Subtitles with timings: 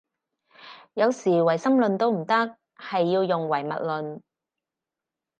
[0.95, 2.33] 有時唯心論都唔得，
[2.75, 4.21] 係要用唯物論